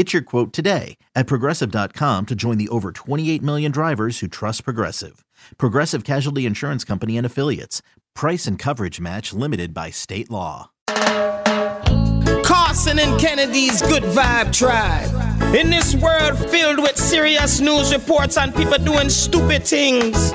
[0.00, 4.64] Get your quote today at progressive.com to join the over 28 million drivers who trust
[4.64, 5.26] Progressive.
[5.58, 7.82] Progressive Casualty Insurance Company and Affiliates.
[8.14, 10.70] Price and coverage match limited by state law.
[12.42, 15.54] Carson and Kennedy's Good Vibe Tribe.
[15.54, 20.32] In this world filled with serious news reports and people doing stupid things,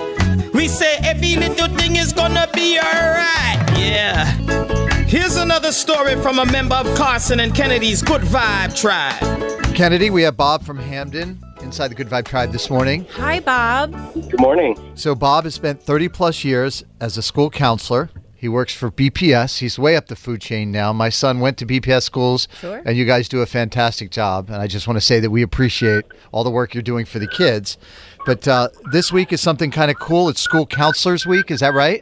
[0.53, 3.79] we say every little thing is gonna be alright.
[3.79, 4.84] Yeah.
[5.15, 9.73] Here's another story from a member of Carson and Kennedy's Good Vibe Tribe.
[9.73, 13.05] Kennedy, we have Bob from Hampden inside the Good Vibe Tribe this morning.
[13.13, 13.93] Hi, Bob.
[14.13, 14.77] Good morning.
[14.95, 18.09] So, Bob has spent 30 plus years as a school counselor.
[18.35, 19.59] He works for BPS.
[19.59, 20.91] He's way up the food chain now.
[20.91, 22.81] My son went to BPS schools, Sure.
[22.85, 24.49] and you guys do a fantastic job.
[24.49, 27.19] And I just want to say that we appreciate all the work you're doing for
[27.19, 27.77] the kids.
[28.25, 30.27] But uh, this week is something kind of cool.
[30.27, 31.51] It's School Counselors Week.
[31.51, 32.01] Is that right?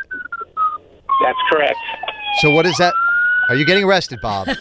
[1.23, 1.77] That's correct.
[2.41, 2.91] So, what is that?
[3.53, 4.47] Are you getting arrested, Bob?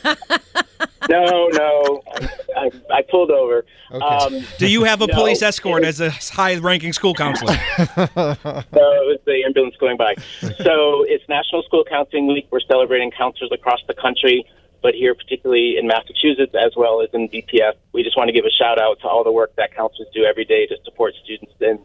[1.09, 3.65] No, no, I, I, I pulled over.
[3.91, 4.05] Okay.
[4.05, 7.55] Um, Do you have a No, police escort was- as a high-ranking school counselor?
[7.89, 10.15] no, it was the ambulance going by.
[10.41, 12.47] So it's National School Counseling Week.
[12.53, 14.47] We're celebrating counselors across the country,
[14.81, 18.45] but here, particularly in Massachusetts as well as in BPS, we just want to give
[18.45, 21.53] a shout out to all the work that counselors do every day to support students
[21.61, 21.81] in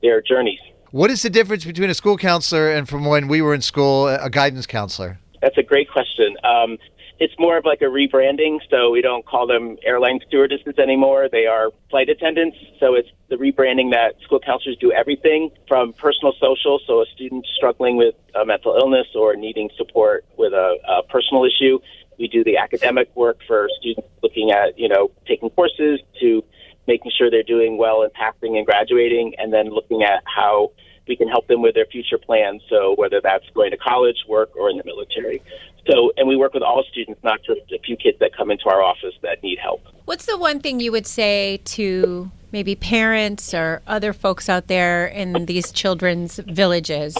[0.00, 0.60] their journeys.
[0.92, 4.06] what is the difference between a school counselor and from when we were in school,
[4.06, 5.18] a guidance counselor?
[5.40, 6.36] That's a great question.
[6.44, 6.78] Um,
[7.18, 11.28] it's more of like a rebranding, so we don't call them airline stewardesses anymore.
[11.30, 12.56] They are flight attendants.
[12.78, 16.80] So it's the rebranding that school counselors do everything from personal social.
[16.86, 21.44] So a student struggling with a mental illness or needing support with a, a personal
[21.44, 21.78] issue.
[22.18, 26.42] We do the academic work for students looking at, you know, taking courses to
[26.86, 30.72] making sure they're doing well and passing and graduating, and then looking at how
[31.08, 32.62] we can help them with their future plans.
[32.68, 35.42] So whether that's going to college, work, or in the military.
[35.90, 38.68] So, and we work with all students, not just a few kids that come into
[38.68, 39.82] our office that need help.
[40.04, 45.06] What's the one thing you would say to maybe parents or other folks out there
[45.06, 47.16] in these children's villages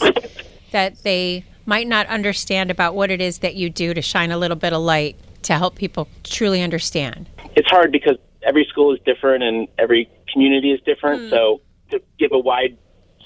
[0.73, 4.39] that they might not understand about what it is that you do to shine a
[4.39, 7.29] little bit of light to help people truly understand?
[7.57, 11.23] It's hard because every school is different and every community is different.
[11.25, 11.31] Hmm.
[11.31, 11.61] So,
[11.91, 12.77] to give a wide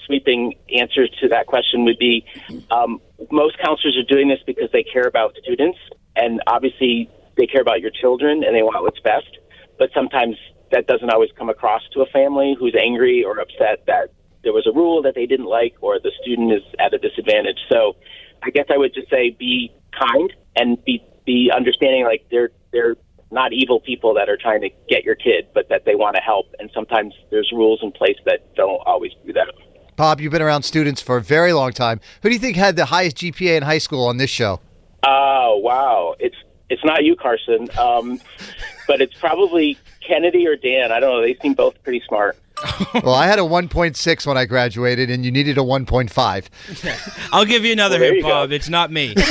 [0.07, 2.25] sweeping answer to that question would be
[2.71, 3.01] um,
[3.31, 5.79] most counselors are doing this because they care about students,
[6.17, 9.39] and obviously they care about your children and they want what's best.
[9.79, 10.37] But sometimes
[10.71, 14.11] that doesn't always come across to a family who's angry or upset that
[14.43, 17.59] there was a rule that they didn't like or the student is at a disadvantage.
[17.73, 17.97] So,
[18.43, 22.05] I guess I would just say be kind and be be understanding.
[22.05, 22.97] Like they're they're
[23.31, 26.23] not evil people that are trying to get your kid, but that they want to
[26.23, 26.47] help.
[26.59, 29.49] And sometimes there's rules in place that don't always do that.
[29.97, 32.01] Bob, you've been around students for a very long time.
[32.23, 34.61] Who do you think had the highest GPA in high school on this show?
[35.07, 36.37] Oh wow, it's
[36.69, 38.21] it's not you, Carson, um,
[38.89, 40.91] but it's probably Kennedy or Dan.
[40.91, 41.23] I don't know.
[41.23, 42.37] They seem both pretty smart.
[43.03, 47.29] well, I had a 1.6 when I graduated, and you needed a 1.5.
[47.33, 48.29] I'll give you another Well, there hint, you go.
[48.29, 48.53] Bob.
[48.53, 49.15] It's not me.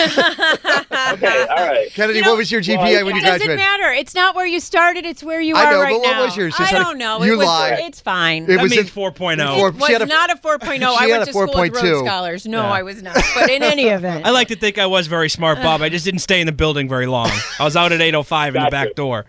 [1.14, 1.92] Okay, all right.
[1.92, 3.42] Kennedy, You know, what was your GPA well, when you graduated?
[3.42, 3.92] It doesn't matter.
[3.92, 5.06] It's not where you started.
[5.06, 6.24] It's where you I are know, right but what now.
[6.26, 6.54] was yours?
[6.56, 7.22] I Just out don't know.
[7.24, 7.80] you it was, lied.
[7.82, 8.44] It's fine.
[8.44, 9.14] It That was means in- 4.0.
[9.16, 9.68] Four- oh.
[9.68, 10.78] It she was had a- not a 4.0.
[10.78, 11.84] she I had went a to school with 4.2.
[11.84, 12.46] Rhodes Scholars.
[12.46, 13.18] No, I was not.
[13.36, 14.26] But in any event.
[14.26, 15.81] I like to think I was very smart, Bob.
[15.81, 17.30] I just didn't stay in the building very long.
[17.60, 19.26] I was out at 8.05 in the back door.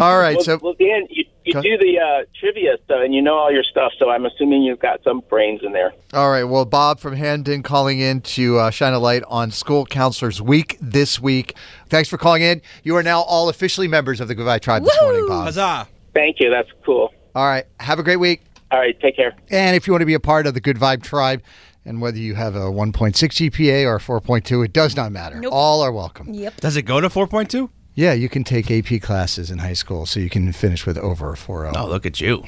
[0.00, 1.24] All right, Well, so well Dan, you,
[1.54, 3.92] you do the uh, trivia stuff, and you know all your stuff.
[3.98, 5.92] So I'm assuming you've got some brains in there.
[6.14, 6.44] all right.
[6.44, 10.76] Well, Bob from Hampden calling in to uh, shine a light on School Counselors Week
[10.80, 11.56] this week.
[11.88, 12.62] Thanks for calling in.
[12.82, 15.44] You are now all officially members of the Good Vibe Tribe this morning, Bob.
[15.44, 15.88] Huzzah.
[16.14, 16.50] Thank you.
[16.50, 17.12] That's cool.
[17.34, 17.64] All right.
[17.78, 18.42] Have a great week.
[18.72, 19.34] All right, take care.
[19.50, 21.42] And if you want to be a part of the Good Vibe Tribe,
[21.84, 25.42] and whether you have a 1.6 GPA or a 4.2, it does not matter.
[25.50, 26.32] All are welcome.
[26.32, 26.60] Yep.
[26.60, 27.68] Does it go to 4.2?
[27.94, 31.32] Yeah, you can take AP classes in high school, so you can finish with over
[31.32, 31.72] a 4.0.
[31.76, 32.44] Oh, look at you.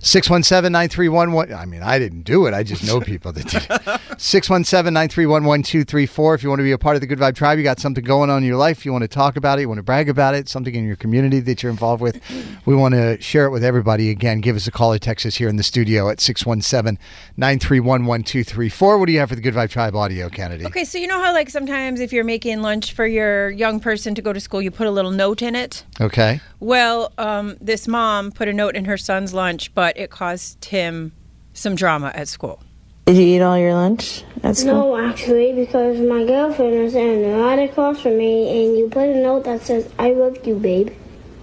[0.00, 2.54] 617 931 I mean, I didn't do it.
[2.54, 3.62] I just know people that did.
[4.18, 6.34] 617 931 1234.
[6.34, 8.04] If you want to be a part of the Good Vibe Tribe, you got something
[8.04, 10.08] going on in your life, you want to talk about it, you want to brag
[10.08, 12.20] about it, something in your community that you're involved with,
[12.64, 14.10] we want to share it with everybody.
[14.10, 16.98] Again, give us a call or text us here in the studio at 617
[17.36, 18.98] 931 1234.
[18.98, 20.66] What do you have for the Good Vibe Tribe audio, Kennedy?
[20.66, 24.14] Okay, so you know how like sometimes if you're making lunch for your young person
[24.14, 25.84] to go to school, you put a little note in it.
[26.00, 26.40] Okay.
[26.60, 31.12] Well, um, this mom put a note in her son's lunch, but it caused him
[31.52, 32.62] some drama at school.
[33.06, 34.74] Did you eat all your lunch at school?
[34.74, 39.14] No, actually, because my girlfriend was standing right across from me, and you put a
[39.14, 40.90] note that says, I love you, babe.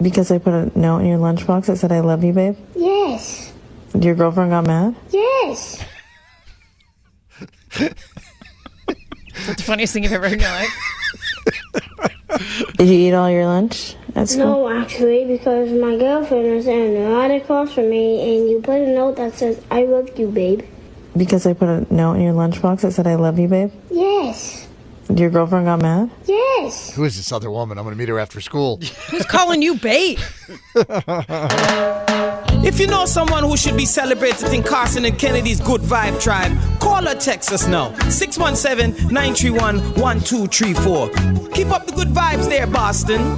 [0.01, 2.57] Because I put a note in your lunchbox that said, I love you, babe?
[2.75, 3.53] Yes.
[3.97, 4.95] Your girlfriend got mad?
[5.11, 5.81] Yes.
[7.77, 7.95] That's
[9.47, 10.69] the funniest thing you've ever heard in your life.
[12.77, 14.45] Did you eat all your lunch at school?
[14.45, 18.87] No, actually, because my girlfriend was standing right across from me, and you put a
[18.87, 20.61] note that says, I love you, babe.
[21.15, 23.71] Because I put a note in your lunchbox that said, I love you, babe?
[23.91, 24.67] Yes.
[25.13, 26.09] Your girlfriend got mad?
[26.25, 26.95] Yes.
[26.95, 27.77] Who is this other woman?
[27.77, 28.77] I'm going to meet her after school.
[29.09, 30.19] Who's calling you babe?
[32.65, 36.57] If you know someone who should be celebrated in Carson and Kennedy's Good Vibe Tribe,
[36.79, 37.93] call or text us now.
[38.07, 41.09] 617 931 1234.
[41.49, 43.37] Keep up the good vibes there, Boston.